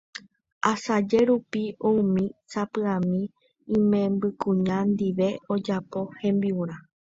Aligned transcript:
Asaje 0.71 1.17
rupi 1.29 1.63
oúmi 1.87 2.23
sapy'ami 2.51 3.21
imembykuñami 3.75 4.89
ndive 4.93 5.29
ojapo 5.53 5.99
hembi'urã 6.19 6.77